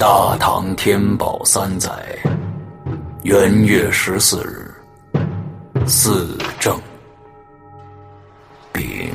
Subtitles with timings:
[0.00, 1.92] 大唐天宝三载
[3.22, 4.74] 元月十四日，
[5.86, 6.80] 四正
[8.72, 9.12] 丙。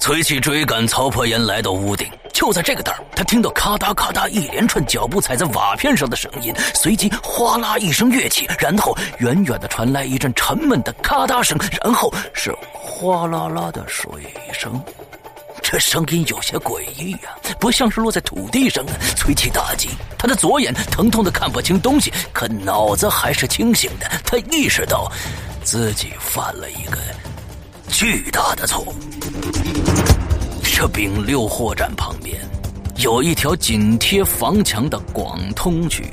[0.00, 2.10] 崔琦 追赶曹破岩来到屋顶，
[2.48, 14.10] 就在这个当儿，他听到咔嗒咔嗒一连串脚步踩在瓦片上的声音，随即哗啦一声跃起，然后远远的传来一阵沉闷的咔嗒声，然后是哗啦啦的水
[14.50, 14.82] 声。
[15.62, 18.92] 这声音有些诡异呀，不像是落在土地上的。
[19.14, 24.10] 崔琦大惊，他的左眼疼痛的看不清东西，可脑子还是清醒的。
[24.24, 25.12] 他意识到
[25.62, 26.96] 自己犯了一个
[27.90, 30.17] 巨大的错误。
[30.80, 32.38] 这丙六货站旁边
[32.98, 36.04] 有一条紧贴房墙的广通渠，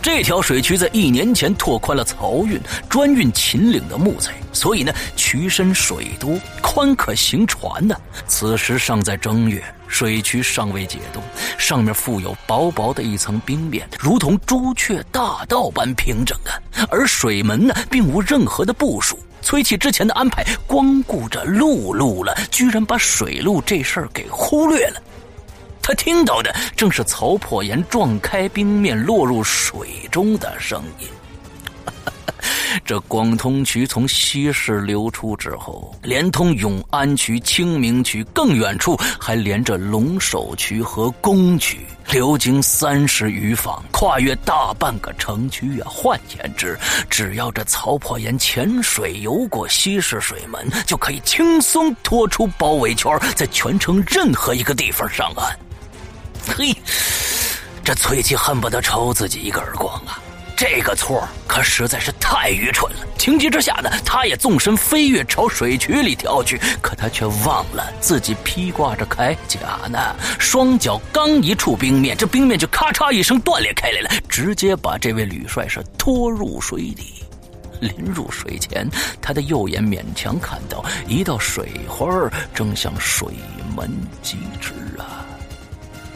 [0.00, 2.58] 这条水渠在一年前拓宽了漕运
[2.88, 7.94] 专运秦岭的木材，所以呢渠深水多，宽可行船呢。
[8.26, 11.22] 此时尚在正月，水渠尚未解冻，
[11.58, 16.56] 上面附有薄薄的一层冰面，如同朱雀大道般平整啊。
[16.88, 19.18] 而水门呢，并无任何的部署。
[19.44, 25.00] 崔琦之前的安排光顾着陆路了，居然把水路这事儿给忽略了。
[25.82, 31.06] 他听到的正是曹破岩撞开冰面落入水中的声音。
[32.84, 45.88] 这广通渠从西市流出之后，连通永安渠、清明渠，更远处还连着龙首渠和宫渠，流经三十余坊，跨越大半个城区啊！
[45.88, 55.58] 换言之，只要这曹破岩潜水游过西市水门，就可以轻松脱出包围圈，在全城任何一个地方上岸。
[56.56, 56.74] 嘿，
[57.84, 60.20] 这崔琦恨不得抽自己一个耳光啊！
[60.66, 63.00] 这个错可实在是太愚蠢了。
[63.18, 70.16] 情急之下呢，他也纵身飞跃朝水渠里跳去，可他却忘了自己披挂着铠甲呢。
[70.38, 77.22] 双脚刚一触冰面，这冰面就咔嚓一声断裂开来了，直接把这位吕帅是拖入水底。
[77.80, 78.88] 临入水前，
[79.20, 82.08] 他的右眼勉强看到一道水花
[82.54, 83.28] 正向水
[83.76, 83.90] 门
[84.22, 85.26] 疾之啊。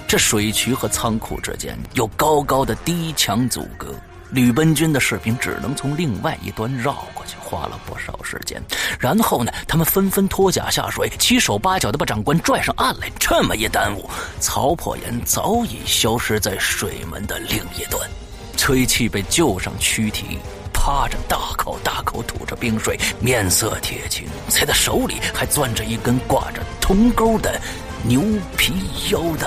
[0.07, 3.95] 这水渠和仓库之间有高高的堤墙阻隔。
[4.31, 8.63] 吕奔军的士兵只能从另外一端绕过去，花了不少时间。
[8.99, 13.11] 然后呢，他们纷纷脱甲下水，七手八脚的把长官拽上岸来。
[13.19, 14.09] 这么一耽误，
[14.39, 18.09] 曹破岩早已消失在水门的另一端。
[18.57, 20.39] 崔琦被救上躯体，
[20.73, 27.59] 趴着大口大口吐着冰水，面色铁青，在他手里还攥着一根挂着铜钩的
[28.03, 28.21] 牛
[28.57, 28.75] 皮
[29.11, 29.47] 腰带。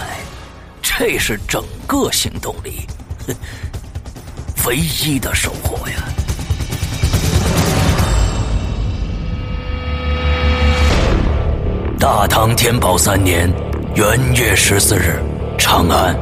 [0.81, 2.87] 这是整个行动里。
[4.67, 5.95] 唯一的收获呀！
[11.99, 13.51] 大唐天宝三年
[13.95, 15.19] 元月十四日，
[15.57, 16.15] 长安。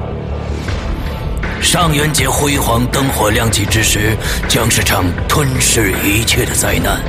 [1.62, 4.16] 上元节辉煌灯火亮起之时，
[4.48, 7.02] 将是场吞噬一切的灾难。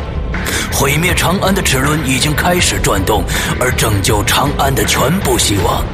[0.72, 3.22] 毁灭长安的齿轮已经开始转动，
[3.60, 5.84] 而拯救长安的全部希望。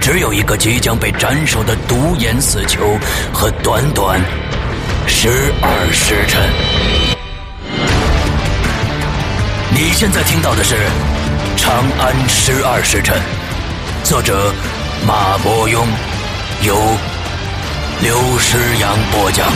[0.00, 2.98] 只有一个即将被斩首的独眼死囚
[3.34, 4.18] 和短短
[5.12, 5.28] 十
[5.60, 6.40] 二时辰。
[9.70, 10.76] 你现在听到的是
[11.58, 13.14] 《长安十二时辰》，
[14.08, 14.50] 作者
[15.06, 15.84] 马伯庸，
[16.64, 16.74] 由
[18.00, 19.46] 刘诗阳播讲。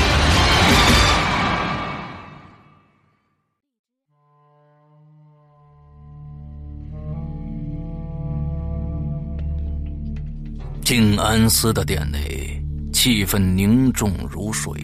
[10.84, 14.74] 静安寺的殿内，气氛凝重如水，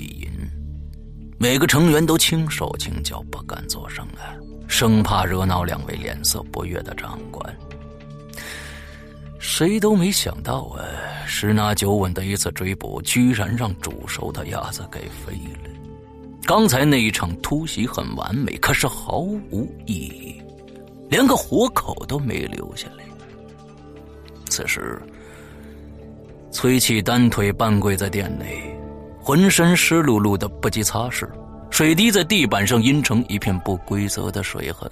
[1.42, 4.36] 每个成员都轻手轻脚，不敢作声啊，
[4.68, 7.58] 生怕惹恼两位脸色不悦的长官。
[9.38, 10.84] 谁都没想到啊，
[11.26, 15.32] 十拿九稳的一次追捕，居然让煮熟的鸭子给飞
[15.64, 15.70] 了。
[16.44, 20.42] 刚才那一场突袭很完美，可是毫无意义，
[21.08, 23.04] 连个活口都没留下来。
[24.50, 25.00] 此时。
[26.52, 28.69] 崔琦单腿半跪在店内，
[29.30, 31.24] 浑身湿漉漉的，不及擦拭，
[31.70, 34.90] 水滴在地板上阴成一片不规则的水痕。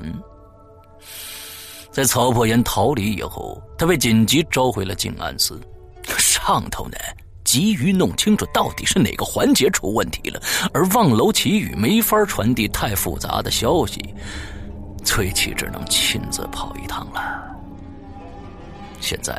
[1.90, 5.60] 在曹破岩逃离以后，他被紧急召回了静安寺，
[6.18, 6.96] 上头呢
[7.42, 10.40] 急于弄清楚到底是哪个环节出问题了，
[10.72, 14.14] 而望楼祈雨没法传递太复杂的消息，
[15.02, 17.42] 崔琦只能亲自跑一趟了。
[19.00, 19.34] 现在。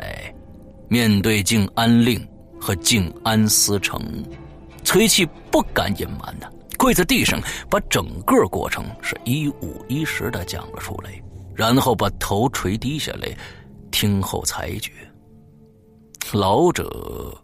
[0.90, 2.20] 面对静安令
[2.60, 4.02] 和静安司城，
[4.90, 7.40] 崔气不敢隐瞒呐，跪在地上
[7.70, 11.12] 把整个过程是一五一十的讲了出来，
[11.54, 13.28] 然后把头垂低下来，
[13.92, 14.90] 听候裁决。
[16.32, 17.40] 老者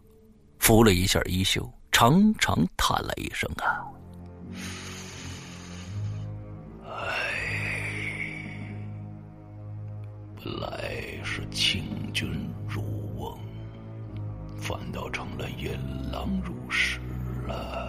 [0.59, 3.87] 扶了一下衣袖，长长叹了一声：“啊，
[6.99, 7.07] 唉，
[10.43, 10.93] 本来
[11.23, 12.29] 是请君
[12.69, 12.83] 入
[13.17, 13.39] 瓮，
[14.61, 15.71] 反倒成了引
[16.11, 16.99] 狼入室
[17.47, 17.87] 了。”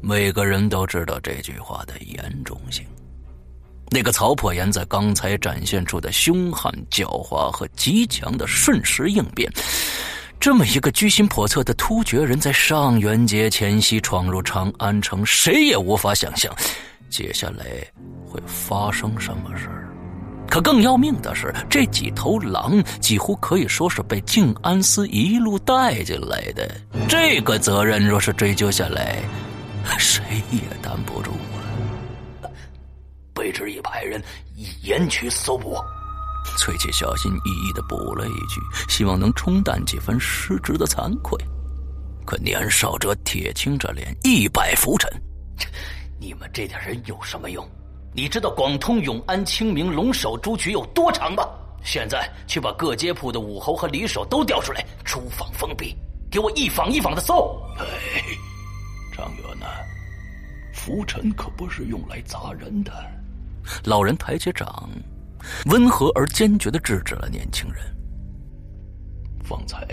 [0.00, 2.84] 每个人都知道这句话的严重性。
[3.90, 9.50] 那个曹破岩在刚才展现出的凶悍、狡猾和极强的瞬时应变，
[10.40, 16.52] 这么一个居心叵测的突厥人，在上元节前夕闯入长安城，谁也无法想象
[17.08, 17.64] 接下来
[18.26, 19.83] 会发生什么事儿。
[20.54, 26.72] 可更要命的是，这几头狼几乎可以说是被静安司一路带进来的，
[27.08, 29.20] 这个责任若是追究下来，
[29.98, 30.22] 谁
[30.52, 31.32] 也担不住
[32.40, 32.46] 啊。
[33.34, 34.22] 卑职已派人
[34.84, 35.76] 严去搜捕。
[36.56, 41.36] 崔琦小心翼翼的补了一句，希望能冲淡几分失职的惭愧。
[42.24, 45.10] 可年少者铁青着脸，一摆拂尘
[46.20, 47.68] ：“你们这点人有什么用？
[48.14, 51.42] 你知道广通、永安、清明、龙首、朱曲有多长吗？
[51.82, 55.94] 现在去把各街铺的武侯和李守都调出来，出访封闭，
[56.30, 57.84] 给我一访一访的搜。”哎，
[59.16, 59.66] 张元呐，
[60.72, 62.92] 拂尘可不是用来砸人的。
[63.82, 64.88] 老人抬起掌，
[65.66, 67.82] 温和而坚决的制止了年轻人。
[69.42, 69.86] 方才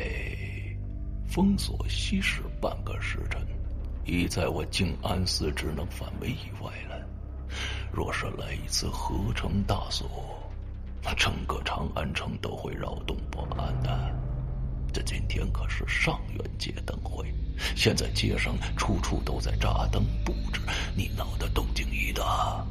[1.28, 3.42] 封锁西市半个时辰，
[4.06, 7.01] 已在我静安寺职能范围以外了。
[7.94, 10.10] 若是来一次合城大锁，
[11.04, 14.10] 那整个长安城都会扰动不安的。
[14.94, 17.26] 这今天可是上元节灯会，
[17.76, 20.62] 现在街上处处都在扎灯布置，
[20.96, 22.66] 你闹得动静一大。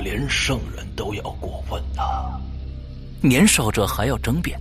[0.00, 2.38] 连圣人都要过问呐！
[3.22, 4.60] 年少者还要争辩，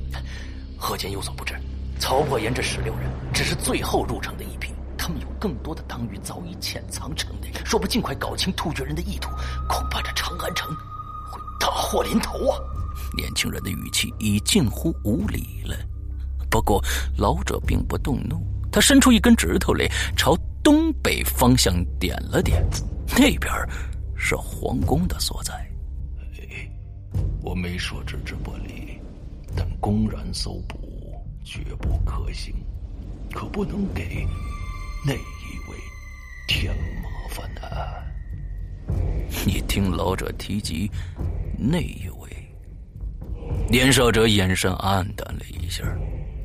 [0.78, 1.54] 何坚有所不知，
[2.00, 4.72] 曹破岩这十六人只是最后入城的一批，
[5.08, 7.50] 他们有更多的党羽早已潜藏城内。
[7.66, 9.30] 若不尽快搞清突厥人的意图，
[9.70, 10.68] 恐怕这长安城
[11.32, 12.60] 会大祸临头啊！
[13.16, 15.78] 年轻人的语气已近乎无礼了。
[16.50, 16.84] 不过
[17.16, 19.88] 老者并不动怒，他伸出一根指头来，
[20.18, 22.62] 朝东北方向点了点，
[23.18, 23.50] 那边。
[24.20, 25.54] 是皇宫的所在。
[26.38, 26.70] 哎，
[27.42, 29.00] 我没说置之不理，
[29.56, 31.16] 但公然搜捕
[31.46, 32.54] 绝不可行，
[33.32, 34.28] 可不能给
[35.08, 35.18] 那一
[35.70, 35.78] 位
[36.50, 38.04] 添麻烦的！
[39.46, 40.92] 你听老者提及
[41.58, 42.30] 那一位，
[43.70, 45.82] 年少者眼神暗淡了一下，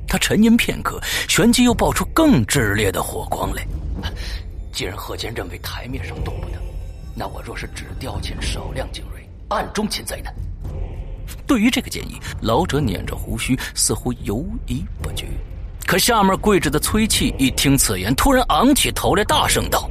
[0.07, 3.67] 他沉吟片刻，旋即又爆出更炽烈的火光来。
[4.71, 6.53] 既然贺坚认为台面上动不得。
[7.17, 10.31] 那我若是只调遣少量精锐，暗中擒贼呢？
[11.49, 15.27] 对于这个建议，老者捻着胡须，似乎犹疑不决。
[15.93, 19.91] 可下面跪着的崔器一听此言，突然昂起头来，大声道：“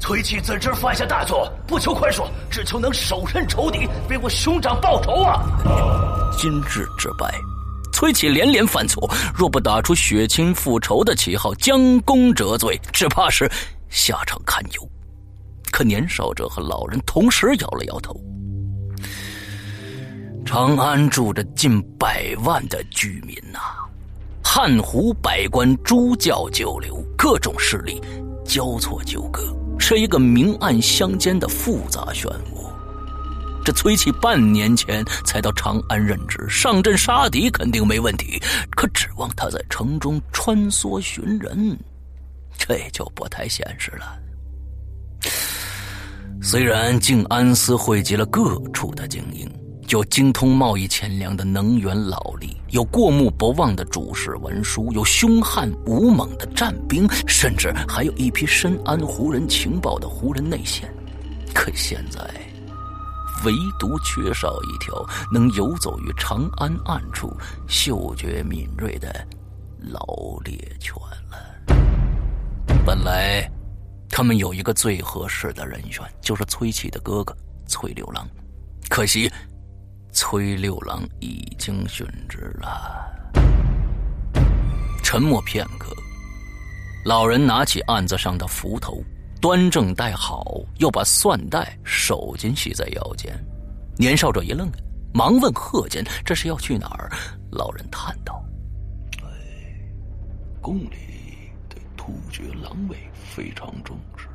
[0.00, 5.42] 崔器自知犯下大错，不求宽恕，只求能手刃仇敌，为我兄长报仇啊！”
[6.38, 7.30] 今日之败，
[7.92, 13.46] 崔启连连犯错，若不打出血亲复仇的旗号，将功折罪，只怕是
[13.90, 14.88] 下场堪忧。
[15.70, 18.18] 可年少者和老人同时摇了摇头。
[20.46, 23.58] 长安住着近百万的居民呐，
[24.54, 27.98] 汉胡百官、诸教九流，各种势力
[28.44, 29.42] 交错纠葛，
[29.78, 32.70] 是一个明暗相间的复杂漩涡。
[33.64, 38.38] 这崔启半年前才到长安任职，上阵杀敌肯定没问题，
[38.76, 41.74] 可指望他在城中穿梭寻人，
[42.58, 44.18] 这就不太现实了。
[46.42, 49.50] 虽然静安司汇集了各处的精英，
[49.92, 60.90] 有精通贸易钱粮的能源劳力，有过目不忘的主事文书，有凶悍武猛的战兵，甚至还有一批深谙胡人情报的胡人内线，
[61.52, 62.18] 可现在，
[63.44, 67.30] 唯独缺少一条能游走于长安暗处、
[67.68, 69.14] 嗅觉敏锐的
[69.78, 70.00] 老
[70.42, 70.94] 猎犬
[71.30, 71.36] 了。
[72.86, 73.46] 本来。
[74.14, 77.34] 他们有一个最合适的人选，就是崔启的哥哥
[77.66, 78.28] 崔六郎。
[78.90, 79.32] 可惜，
[80.12, 83.10] 崔六郎已经殉职了。
[85.02, 85.94] 沉默片刻，
[87.04, 89.02] 老人拿起案子上的符头，
[89.40, 93.32] 端正戴好，又把蒜袋手巾系在腰间。
[93.96, 94.70] 年少者一愣，
[95.14, 97.10] 忙问贺坚：“这是要去哪儿？”
[97.50, 98.44] 老人叹道
[99.24, 99.28] ：“哎，
[100.60, 102.96] 宫里对突厥狼卫。”
[103.34, 104.28] 非常重视，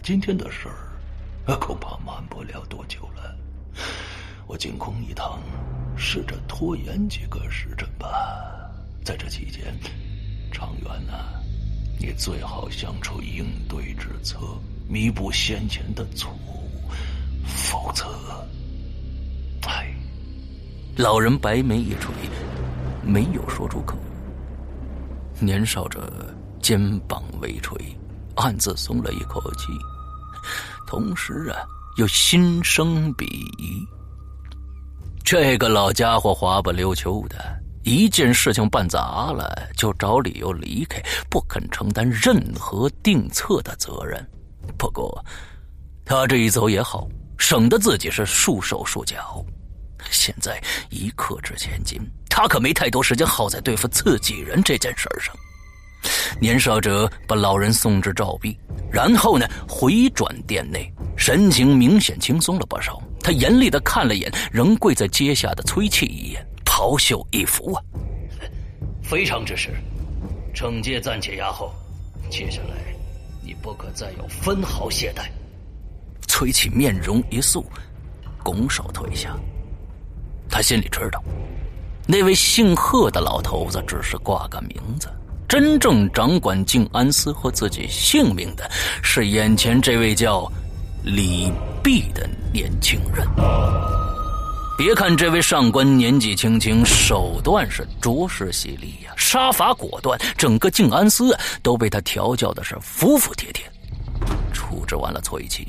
[0.00, 2.47] 今天的事儿恐怕瞒不了。
[4.58, 5.38] 进宫一趟，
[5.96, 8.08] 试着拖延几个时辰吧。
[9.04, 9.74] 在这期间，
[10.52, 11.12] 长远呢，
[11.98, 14.36] 你最好想出应对之策，
[14.88, 16.90] 弥补先前的错误，
[17.46, 18.04] 否则，
[19.66, 19.94] 哎。
[20.96, 22.12] 老人白眉一垂，
[23.02, 23.96] 没有说出口。
[25.38, 27.78] 年少者肩膀微垂，
[28.34, 29.66] 暗自松了一口气，
[30.88, 31.62] 同时啊，
[31.98, 33.24] 又心生鄙
[33.58, 33.86] 夷。
[35.30, 37.36] 这个老家伙滑不溜秋的，
[37.82, 44.26] 一件事情办砸了就找理由离开，不肯承担任何定策的责任。
[44.78, 45.22] 不过，
[46.02, 47.06] 他这一走也好，
[47.36, 49.44] 省得自己是束手束脚。
[50.10, 50.58] 现在
[50.88, 55.36] 一刻值千金，他可没太多时间耗在对付自己人这件事上。
[56.40, 58.58] 年少者把老人送至照壁，
[58.90, 62.98] 然后呢回转殿内，神情明显轻松了不少。
[63.28, 67.82] 他严厉的看了眼仍跪在阶下的崔器一眼，袍袖一拂啊，
[69.04, 69.68] 非常之事，
[70.54, 71.70] 惩戒暂且压后，
[72.30, 72.76] 接下来
[73.44, 75.28] 你不可再有分毫懈怠。
[76.26, 77.66] 崔器面容一肃，
[78.42, 79.36] 拱手退下。
[80.48, 81.22] 他心里知道，
[82.06, 85.06] 那位姓贺的老头子只是挂个名字，
[85.46, 88.66] 真正掌管静安司和自己性命的
[89.02, 90.50] 是眼前这位叫
[91.02, 93.26] 李泌的年轻人。
[94.76, 103.64] 别看这位上官年纪轻轻，手段是着实犀利呀，杀伐果断，整个静安司都被他调教的是服服帖帖。
[104.52, 105.66] 处置完了崔琦。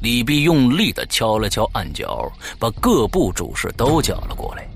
[0.00, 4.66] 李泌用力的敲了敲案角，把各部主事都叫了过来。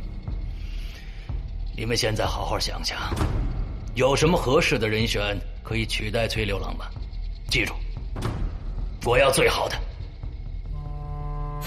[1.76, 2.96] 你们现在好好想想，
[3.96, 6.86] 有什么合适的人选可以取代崔六郎吗？
[7.50, 7.74] 记住，
[9.04, 9.76] 我要最好的。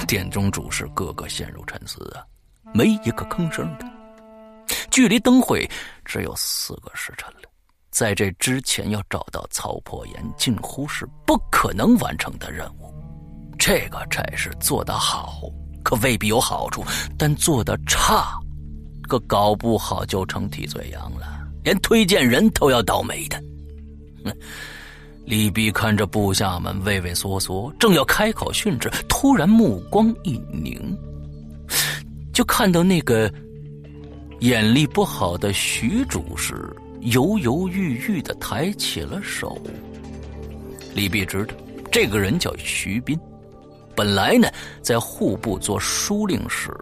[0.07, 2.23] 殿中主事个个陷入沉思啊，
[2.73, 3.85] 没一个吭声的。
[4.91, 5.69] 距离灯会
[6.03, 7.49] 只有四个时辰了，
[7.91, 12.93] 在这之前要找到曹破岩，近乎是不可能完成的任务。
[13.57, 15.41] 这个差事做得好，
[15.83, 16.81] 可未必有好处；
[17.17, 18.39] 但做得差，
[19.07, 23.41] 可搞不好就成替罪羊了，连推荐人都要倒霉的。
[25.29, 30.97] 李泌看着部下们畏畏缩缩，正要开口训斥，突然目光一凝，
[32.33, 33.31] 就看到那个
[34.39, 39.55] 眼力不好的徐主事犹犹豫豫的抬起了手。
[40.95, 41.53] 李泌知道，
[41.91, 43.15] 这个人叫徐斌。
[43.95, 44.47] 本来呢，
[44.81, 46.75] 在户部做书令时，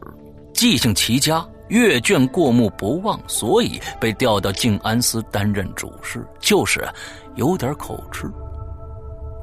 [0.53, 6.87] 记性奇佳，阅卷过目不忘，所以被调到静安司担任主事，就是
[7.35, 8.27] 有点口吃。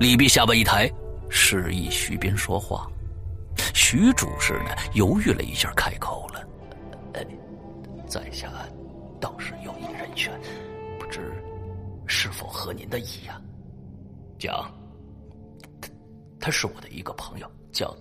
[0.00, 0.90] 李泌下巴一抬，
[1.28, 2.87] 示意徐斌说话。
[3.75, 6.43] 徐主事呢，犹豫了一下，开口了
[8.07, 8.50] ：“在下
[9.21, 10.33] 倒是有一人选，
[10.99, 11.21] 不知
[12.07, 13.40] 是否合您的意啊？”
[14.38, 14.71] 讲。
[15.81, 15.88] 他
[16.40, 17.50] 他是我的一个朋友。
[17.75, 17.93] 叫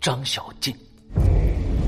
[0.00, 0.74] 张小静，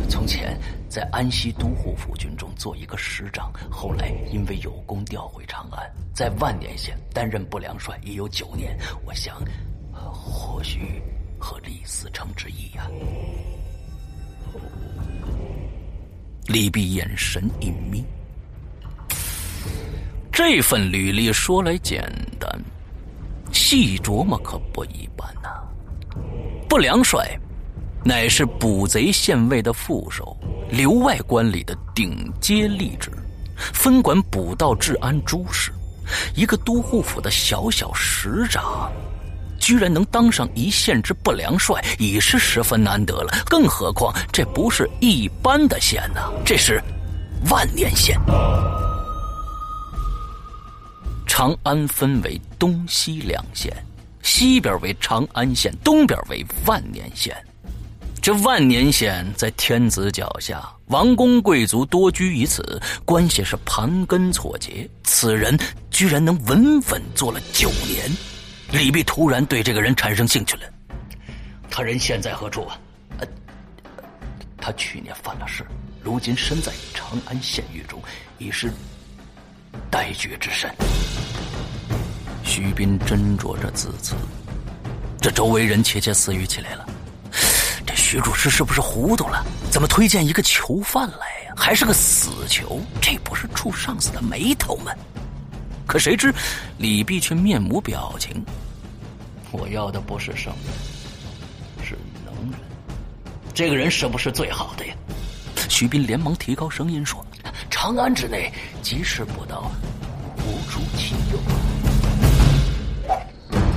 [0.08, 0.58] 从前
[0.88, 8.78] 在安西都护府军中做一个师长，后来因为有功调回长安，在万年县担任不良帅，已有九年。
[9.04, 9.36] 我想，
[9.92, 11.02] 或许
[11.38, 12.88] 和李思成之意呀。
[16.46, 18.04] 李泌眼神一眯，
[20.30, 22.02] 这份履历说来简
[22.38, 22.60] 单，
[23.52, 25.48] 细琢磨可不一般呐。
[26.68, 27.38] 不良帅，
[28.04, 30.36] 乃是捕贼县尉的副手，
[30.68, 33.10] 留外官里的顶阶吏职，
[33.56, 35.72] 分管捕盗治安诸事。
[36.36, 38.92] 一个都护府的小小使长，
[39.58, 43.42] 居然能当上一县之不良帅，已是十分难得了。
[43.46, 46.78] 更何况这不是一般的县呐，这是
[47.48, 48.20] 万年县。
[51.26, 53.74] 长安分为东西两县。
[54.22, 57.34] 西边为长安县，东边为万年县。
[58.24, 64.88] 这万年县在天子脚下，王公贵族多居于此，关系是盘根错节。
[65.02, 65.54] 此人
[65.90, 68.10] 居然能稳稳做了九年，
[68.72, 70.62] 李泌突然对这个人产生兴趣了。
[71.68, 72.78] 他人现在何处啊？
[74.56, 75.62] 他去年犯了事，
[76.02, 78.02] 如今身在长安县狱中，
[78.38, 78.72] 已是
[79.90, 80.74] 待决之身。
[82.42, 84.14] 徐斌斟酌着字词，
[85.20, 86.86] 这周围人窃窃私语起来了。
[88.14, 89.44] 徐主事是不是糊涂了？
[89.72, 91.54] 怎么推荐一个囚犯来呀？
[91.56, 92.80] 还是个死囚？
[93.02, 94.92] 这不是触上司的眉头吗？
[95.84, 96.32] 可谁知
[96.78, 98.40] 李泌却面无表情。
[99.50, 102.60] 我要的不是圣人，是能人。
[103.52, 104.94] 这个人是不是最好的呀？
[105.68, 107.20] 徐斌连忙提高声音说
[107.68, 109.72] ：“长安之内，即使不到，
[110.36, 111.38] 无出其右。”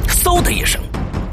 [0.07, 0.79] 嗖的一声，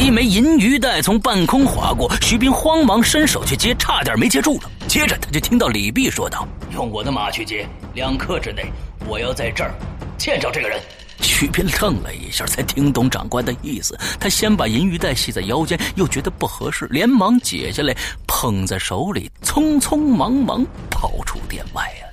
[0.04, 4.70] 一枚银鱼袋从半空划过，徐斌慌忙伸手去接，差点没接住了。
[4.86, 8.70] 接着他就听到李泌说道：“用我的马去接，两刻之内，
[9.08, 9.72] 我要在这儿
[10.18, 10.78] 见着这个人。
[11.24, 13.98] ”徐斌愣了一下，才听懂长官的意思。
[14.20, 17.96] 他先把银鱼袋系在腰间，又觉得不合适，连忙解下来，
[18.26, 22.04] 捧在手里，匆匆忙忙跑出店外啊！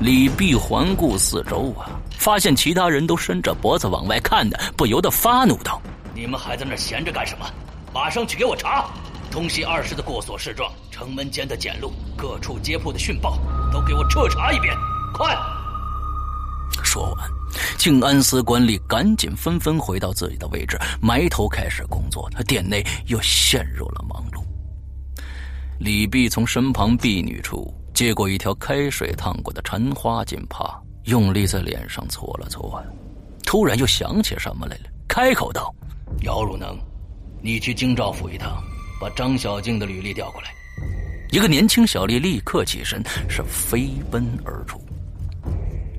[0.00, 1.86] 李泌环顾四周啊。
[2.18, 5.80] 发现其他人都伸着脖子往外看的，不由得发怒道
[6.14, 7.44] ：“你们还在那闲着干什么？
[7.92, 8.88] 马上去给我查！
[9.30, 13.38] 东西二室的过所示状、城门间的检录、各处街铺的讯报，
[13.72, 14.72] 都给我彻查一遍！
[15.12, 15.36] 快！”
[16.84, 17.30] 说完，
[17.76, 22.30] 静安司官吏赶紧纷纷回到自己的位置，埋头开始工作。
[22.30, 24.40] 他店内又陷入了忙碌。
[25.80, 30.80] 李泌从身旁婢女处接过一条开水烫过的缠花锦帕。
[31.04, 32.82] 用力在脸上搓了搓，
[33.44, 35.70] 突然又想起什么来了，开口道
[36.24, 36.78] ：“姚汝能，
[37.40, 38.62] 你去京兆府一趟，
[39.00, 40.48] 把张小静的履历调过来。”
[41.30, 44.80] 一个年轻小吏立刻起身，是飞奔而出。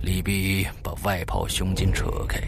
[0.01, 2.39] 李泌把外袍胸襟扯开，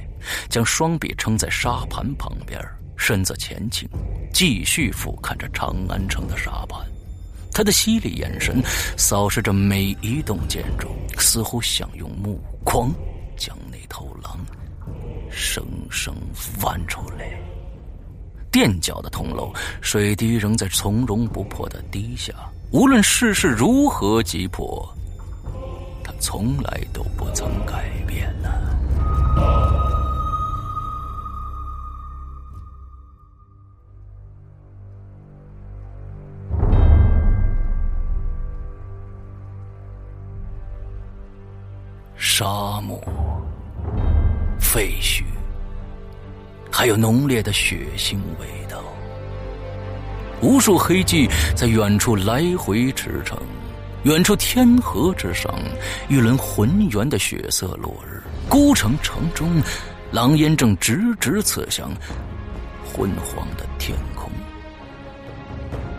[0.47, 2.59] 将双臂撑在沙盘旁边，
[2.97, 3.89] 身子前倾，
[4.31, 6.79] 继续俯瞰着长安城的沙盘。
[7.51, 8.61] 他的犀利眼神
[8.95, 12.93] 扫视着每一栋建筑，似乎想用目光
[13.35, 14.37] 将那头狼
[15.29, 17.37] 生生翻出来。
[18.57, 22.33] 垫脚的铜楼，水滴仍在从容不迫的滴下。
[22.71, 24.91] 无论世事如何急迫，
[26.03, 28.49] 他从来都不曾改变呢。
[42.15, 42.99] 沙漠、
[44.59, 45.23] 废墟，
[46.77, 48.83] 还有浓烈的血腥味道。
[50.43, 53.35] 无数黑骑在远处来回驰骋，
[54.03, 55.51] 远处天河之上，
[56.07, 58.21] 一轮浑圆的血色落日。
[58.47, 59.59] 孤城城中，
[60.11, 61.89] 狼烟正直直刺向
[62.85, 64.29] 昏黄的天空。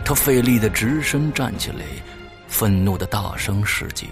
[0.05, 1.85] 他费力的直身站起来，
[2.47, 4.09] 愤怒的大声示警。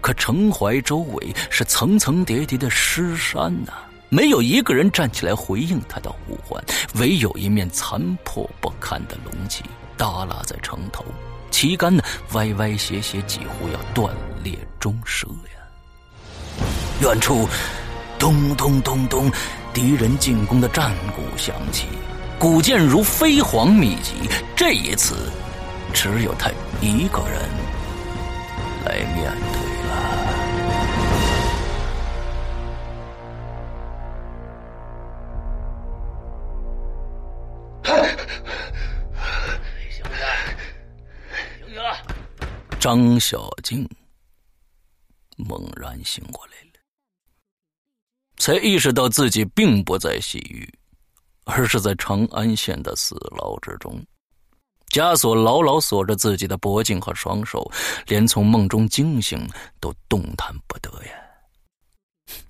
[0.00, 3.72] 可城怀周围是层层叠叠的尸山呐，
[4.10, 6.62] 没有一个人站起来回应他的呼唤，
[6.96, 9.62] 唯有一面残破不堪的龙旗
[9.96, 11.04] 耷拉在城头，
[11.50, 16.60] 旗杆呢歪歪斜斜，几乎要断裂中折呀。
[17.02, 17.48] 远处，
[18.18, 19.30] 咚咚咚咚，
[19.72, 21.86] 敌人进攻的战鼓响起，
[22.36, 24.28] 鼓箭如飞蝗密集。
[24.56, 25.30] 这一次，
[25.94, 27.48] 只有他一个人
[28.84, 29.69] 来面对。
[42.80, 43.86] 张小静
[45.36, 46.80] 猛然醒过来了，
[48.38, 50.66] 才意识到自己并不在西域，
[51.44, 54.02] 而是在长安县的死牢之中，
[54.88, 57.70] 枷锁牢牢锁着自己的脖颈和双手，
[58.06, 59.46] 连从梦中惊醒
[59.78, 61.12] 都动弹不得呀。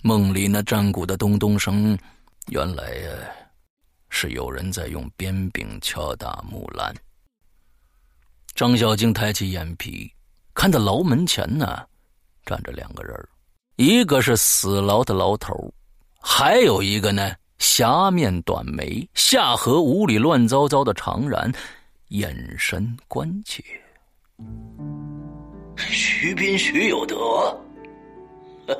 [0.05, 1.99] 梦里那战鼓的咚咚声，
[2.51, 3.11] 原来呀，
[4.11, 6.95] 是有人在用鞭柄敲打木兰。
[8.55, 10.09] 张小静抬起眼皮。
[10.55, 11.85] 看到牢门前呢，
[12.45, 13.15] 站着两个人
[13.77, 15.73] 一个是死牢的牢头，
[16.21, 21.51] 还有一个呢，狭面短眉、下颌无理乱糟糟的长然，
[22.09, 23.65] 眼神关切。
[25.77, 27.59] 徐斌、徐有德，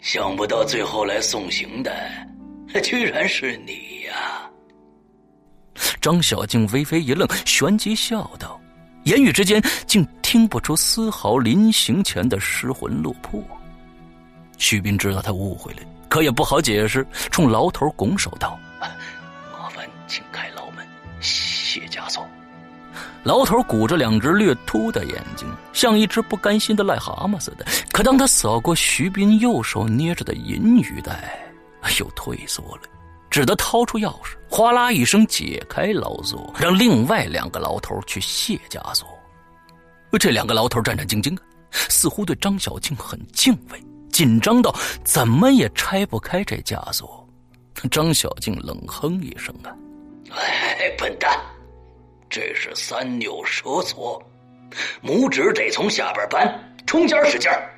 [0.00, 1.92] 想不到最后来送行的，
[2.82, 4.50] 居然是你呀！
[6.00, 8.58] 张小静微微一愣，旋即笑道。
[9.04, 13.42] 言语之间，竟听不出丝毫临行前的失魂落魄。
[14.58, 20.86] 徐斌知道他误会了，可也不好解释，冲牢头拱手道：“麻烦请开牢门，
[21.20, 22.26] 谢枷锁。”
[23.24, 27.66] 牢头鼓着两只略凸的眼睛，像一只不甘心的癞蛤蟆似的。
[27.92, 31.38] 可当他扫过徐斌右手捏着的银鱼袋，
[31.98, 32.82] 又退缩了。
[33.30, 39.08] 只得掏出钥匙，哗啦一声解开牢锁，让另外两个牢头去卸枷锁。
[40.18, 47.24] 这两个牢头战战兢兢的，似乎对张小静很敬畏，紧张到怎么也拆不开这枷锁。
[47.90, 49.70] 张小静冷哼一声啊
[50.34, 51.38] ：“哎，笨蛋，
[52.28, 54.20] 这是三扭蛇锁，
[55.02, 56.52] 拇指得从下边扳，
[56.84, 57.70] 中间使劲儿。”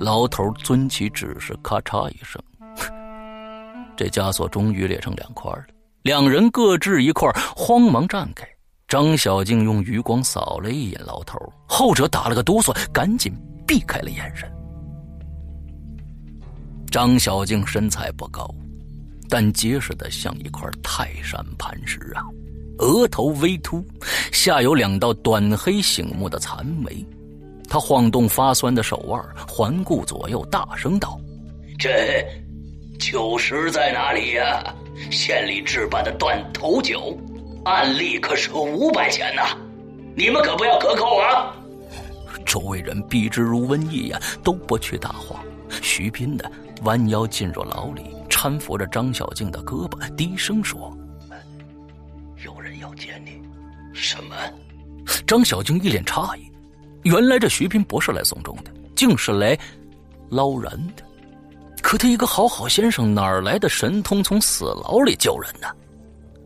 [0.00, 2.42] 老头遵其指示，咔嚓一声，
[3.96, 5.64] 这枷锁终于裂成两块了。
[6.02, 8.46] 两人各掷一块，慌忙站开。
[8.86, 13.32] 张小静用余光扫了一眼老头，后者打了个哆嗦，赶紧
[13.66, 14.48] 避开了眼神。
[16.90, 18.48] 张小静身材不高，
[19.28, 22.22] 但结实的像一块泰山磐石啊！
[22.78, 23.84] 额头微凸，
[24.32, 27.04] 下有两道短黑醒目的残眉。
[27.68, 31.18] 他晃动发酸的手腕，环顾左右，大声道
[31.78, 32.24] ：“这
[32.98, 34.62] 酒食在哪里呀？
[35.10, 37.18] 县里置办的断头酒，
[37.64, 39.56] 案例可是五百钱呐，
[40.16, 41.54] 你们可不要克扣啊！”
[42.46, 45.42] 周围人避之如瘟疫呀，都不去搭话。
[45.82, 46.44] 徐斌呢，
[46.82, 50.96] 弯腰进入牢里，搀扶着张小静的胳膊，低声说
[52.44, 53.42] ：“有人要见你。”
[53.92, 54.36] 什么？
[55.26, 56.42] 张小静一脸诧异。
[57.02, 59.58] 原来这徐斌不是来送终的，竟是来
[60.30, 61.02] 捞人的。
[61.94, 65.68] 可他一个好好先生，哪儿来的神通从死牢里救人呢？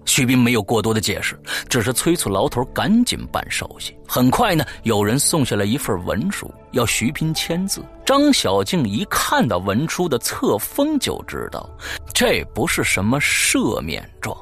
[0.05, 3.97] 徐斌没有过多的解释，只是催促牢头赶紧办手续。
[4.07, 7.83] 很快呢，有人送下来一份文书，要徐斌签字。
[8.05, 11.67] 张小静一看到文书的册封，就知道
[12.13, 14.37] 这不是什么赦免状，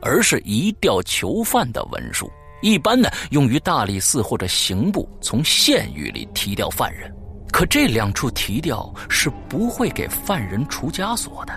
[0.00, 2.30] 而是移调囚犯的文书。
[2.60, 7.12] 一般呢，用于大理寺或者刑部从县狱里提调犯人，
[7.52, 11.52] 可这两处提调是不会给犯人除枷锁的。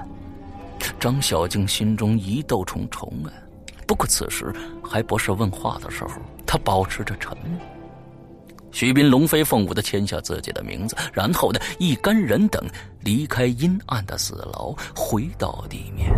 [0.99, 3.31] 张小静心中疑窦重重啊，
[3.87, 4.53] 不过此时
[4.83, 7.59] 还不是问话的时候，他保持着沉默。
[8.71, 12.63] 徐斌龙飞凤舞的签下自己的名字，然后呢，一干人等
[12.99, 16.11] 离开阴暗的死牢，回到地面。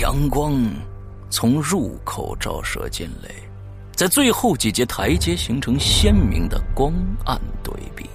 [0.00, 0.58] 阳光。
[1.32, 3.30] 从入口照射进来，
[3.94, 6.92] 在最后几节台阶形成鲜明的光
[7.24, 8.10] 暗对比。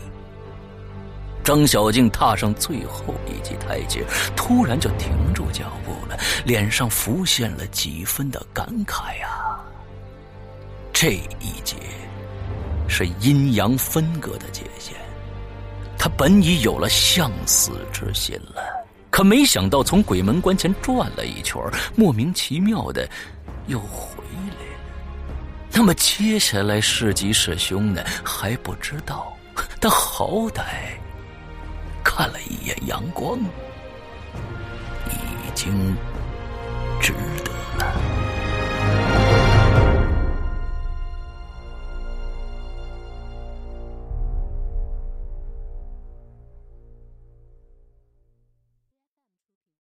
[1.46, 4.04] 张小静踏上最后一级台阶，
[4.36, 9.60] 突然就停住脚步了，脸上浮现了几分的感慨呀。
[10.92, 11.76] 这一节
[12.88, 14.96] 是阴阳分割的界限，
[16.00, 18.64] 他本已有了向死之心了。
[19.12, 21.62] 可没想到，从鬼门关前转了一圈，
[21.96, 23.08] 莫名其妙的
[23.68, 25.30] 又回来了。
[25.72, 28.04] 那么接下来是吉是凶呢？
[28.24, 29.32] 还不知道。
[29.80, 30.64] 但好歹
[32.06, 33.40] 看了一眼阳光，
[35.10, 35.98] 已经
[37.02, 37.12] 值
[37.44, 37.55] 得。